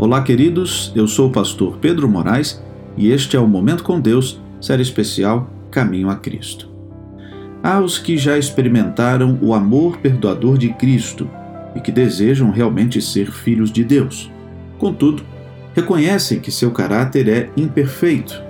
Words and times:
Olá, 0.00 0.22
queridos. 0.22 0.92
Eu 0.94 1.08
sou 1.08 1.28
o 1.28 1.32
pastor 1.32 1.78
Pedro 1.78 2.08
Moraes 2.08 2.62
e 2.96 3.10
este 3.10 3.36
é 3.36 3.40
o 3.40 3.48
Momento 3.48 3.82
com 3.82 3.98
Deus, 3.98 4.40
série 4.60 4.80
especial 4.80 5.50
Caminho 5.72 6.08
a 6.08 6.14
Cristo. 6.14 6.70
Há 7.64 7.80
os 7.80 7.98
que 7.98 8.16
já 8.16 8.38
experimentaram 8.38 9.36
o 9.42 9.52
amor 9.52 9.96
perdoador 9.96 10.56
de 10.56 10.68
Cristo 10.74 11.28
e 11.74 11.80
que 11.80 11.90
desejam 11.90 12.52
realmente 12.52 13.02
ser 13.02 13.32
filhos 13.32 13.72
de 13.72 13.82
Deus. 13.82 14.30
Contudo, 14.78 15.24
reconhecem 15.74 16.38
que 16.38 16.52
seu 16.52 16.70
caráter 16.70 17.28
é 17.28 17.50
imperfeito, 17.56 18.40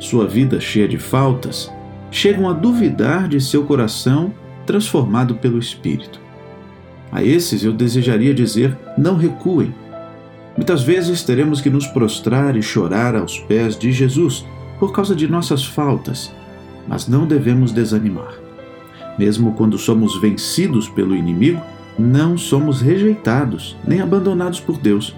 sua 0.00 0.26
vida 0.26 0.58
cheia 0.58 0.88
de 0.88 0.98
faltas, 0.98 1.70
chegam 2.10 2.50
a 2.50 2.52
duvidar 2.52 3.28
de 3.28 3.40
seu 3.40 3.62
coração 3.62 4.34
transformado 4.66 5.36
pelo 5.36 5.60
Espírito. 5.60 6.20
A 7.12 7.22
esses 7.22 7.62
eu 7.62 7.72
desejaria 7.72 8.34
dizer: 8.34 8.76
não 8.98 9.16
recuem 9.16 9.72
Muitas 10.56 10.82
vezes 10.82 11.22
teremos 11.22 11.60
que 11.60 11.70
nos 11.70 11.86
prostrar 11.86 12.56
e 12.56 12.62
chorar 12.62 13.16
aos 13.16 13.38
pés 13.38 13.78
de 13.78 13.90
Jesus 13.90 14.44
por 14.78 14.92
causa 14.92 15.14
de 15.14 15.26
nossas 15.26 15.64
faltas, 15.64 16.30
mas 16.86 17.08
não 17.08 17.26
devemos 17.26 17.72
desanimar. 17.72 18.34
Mesmo 19.18 19.52
quando 19.52 19.78
somos 19.78 20.20
vencidos 20.20 20.88
pelo 20.88 21.16
inimigo, 21.16 21.60
não 21.98 22.36
somos 22.36 22.80
rejeitados 22.82 23.76
nem 23.86 24.00
abandonados 24.00 24.60
por 24.60 24.76
Deus. 24.78 25.14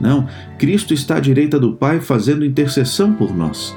Não, 0.00 0.28
Cristo 0.58 0.94
está 0.94 1.16
à 1.16 1.20
direita 1.20 1.58
do 1.58 1.72
Pai 1.72 2.00
fazendo 2.00 2.44
intercessão 2.44 3.12
por 3.12 3.34
nós. 3.36 3.76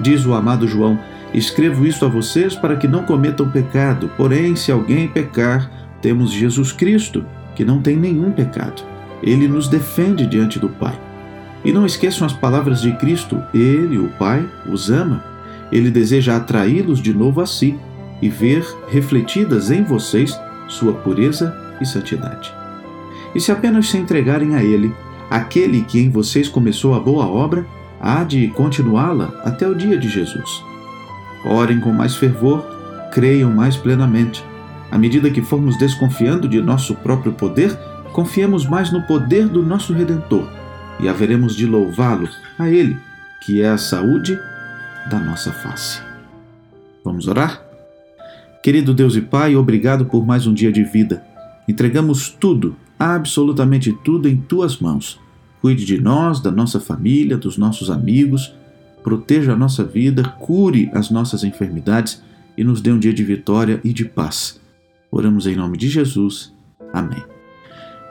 Diz 0.00 0.26
o 0.26 0.34
amado 0.34 0.66
João: 0.66 0.98
Escrevo 1.32 1.86
isto 1.86 2.04
a 2.04 2.08
vocês 2.08 2.56
para 2.56 2.76
que 2.76 2.88
não 2.88 3.04
cometam 3.04 3.48
pecado, 3.48 4.10
porém, 4.16 4.56
se 4.56 4.72
alguém 4.72 5.06
pecar, 5.06 5.70
temos 6.02 6.32
Jesus 6.32 6.72
Cristo, 6.72 7.24
que 7.54 7.64
não 7.64 7.80
tem 7.80 7.96
nenhum 7.96 8.32
pecado 8.32 8.93
ele 9.24 9.48
nos 9.48 9.68
defende 9.68 10.26
diante 10.26 10.58
do 10.58 10.68
Pai. 10.68 10.98
E 11.64 11.72
não 11.72 11.86
esqueçam 11.86 12.26
as 12.26 12.32
palavras 12.32 12.82
de 12.82 12.92
Cristo: 12.92 13.42
Ele, 13.54 13.98
o 13.98 14.08
Pai, 14.18 14.46
os 14.70 14.90
ama. 14.90 15.24
Ele 15.72 15.90
deseja 15.90 16.36
atraí-los 16.36 17.00
de 17.00 17.14
novo 17.14 17.40
a 17.40 17.46
si 17.46 17.78
e 18.20 18.28
ver 18.28 18.64
refletidas 18.88 19.70
em 19.70 19.82
vocês 19.82 20.38
sua 20.68 20.92
pureza 20.92 21.56
e 21.80 21.86
santidade. 21.86 22.52
E 23.34 23.40
se 23.40 23.50
apenas 23.50 23.88
se 23.88 23.96
entregarem 23.96 24.54
a 24.54 24.62
Ele, 24.62 24.94
aquele 25.30 25.82
que 25.82 25.98
em 25.98 26.10
vocês 26.10 26.48
começou 26.48 26.94
a 26.94 27.00
boa 27.00 27.26
obra, 27.26 27.66
há 28.00 28.22
de 28.22 28.48
continuá-la 28.48 29.32
até 29.42 29.66
o 29.66 29.74
dia 29.74 29.96
de 29.96 30.08
Jesus. 30.08 30.62
Orem 31.44 31.80
com 31.80 31.92
mais 31.92 32.14
fervor, 32.14 32.62
creiam 33.10 33.50
mais 33.50 33.76
plenamente. 33.76 34.44
À 34.90 34.98
medida 34.98 35.30
que 35.30 35.42
formos 35.42 35.78
desconfiando 35.78 36.46
de 36.46 36.60
nosso 36.60 36.94
próprio 36.96 37.32
poder, 37.32 37.76
confiemos 38.14 38.64
mais 38.64 38.92
no 38.92 39.02
poder 39.02 39.48
do 39.48 39.60
nosso 39.60 39.92
Redentor 39.92 40.48
e 41.00 41.08
haveremos 41.08 41.56
de 41.56 41.66
louvá-lo, 41.66 42.28
a 42.56 42.70
Ele, 42.70 42.96
que 43.44 43.60
é 43.60 43.68
a 43.68 43.76
saúde 43.76 44.38
da 45.10 45.18
nossa 45.18 45.52
face. 45.52 46.00
Vamos 47.04 47.26
orar? 47.26 47.60
Querido 48.62 48.94
Deus 48.94 49.16
e 49.16 49.20
Pai, 49.20 49.56
obrigado 49.56 50.06
por 50.06 50.24
mais 50.24 50.46
um 50.46 50.54
dia 50.54 50.70
de 50.70 50.84
vida. 50.84 51.24
Entregamos 51.66 52.28
tudo, 52.28 52.76
absolutamente 52.96 53.92
tudo, 54.04 54.28
em 54.28 54.36
tuas 54.36 54.78
mãos. 54.78 55.20
Cuide 55.60 55.84
de 55.84 56.00
nós, 56.00 56.38
da 56.38 56.52
nossa 56.52 56.78
família, 56.78 57.36
dos 57.36 57.58
nossos 57.58 57.90
amigos, 57.90 58.54
proteja 59.02 59.54
a 59.54 59.56
nossa 59.56 59.82
vida, 59.82 60.22
cure 60.38 60.88
as 60.94 61.10
nossas 61.10 61.42
enfermidades 61.42 62.22
e 62.56 62.62
nos 62.62 62.80
dê 62.80 62.92
um 62.92 62.98
dia 62.98 63.12
de 63.12 63.24
vitória 63.24 63.80
e 63.82 63.92
de 63.92 64.04
paz. 64.04 64.60
Oramos 65.10 65.48
em 65.48 65.56
nome 65.56 65.76
de 65.76 65.88
Jesus. 65.88 66.54
Amém. 66.92 67.33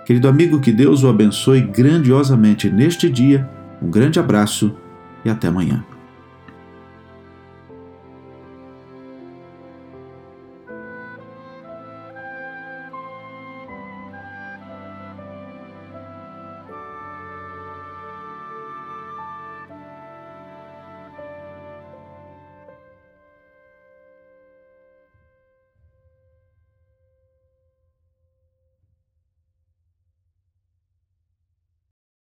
Querido 0.06 0.28
amigo, 0.28 0.60
que 0.60 0.72
Deus 0.72 1.04
o 1.04 1.08
abençoe 1.08 1.62
grandiosamente 1.62 2.70
neste 2.70 3.10
dia. 3.10 3.50
Um 3.82 3.90
grande 3.90 4.20
abraço 4.20 4.76
e 5.24 5.30
até 5.30 5.48
amanhã. 5.48 5.84